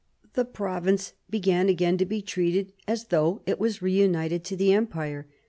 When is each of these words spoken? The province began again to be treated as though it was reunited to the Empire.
The 0.33 0.45
province 0.45 1.13
began 1.29 1.69
again 1.69 1.99
to 1.99 2.05
be 2.07 2.23
treated 2.23 2.73
as 2.87 3.03
though 3.09 3.43
it 3.45 3.59
was 3.59 3.83
reunited 3.83 4.43
to 4.45 4.55
the 4.55 4.73
Empire. 4.73 5.27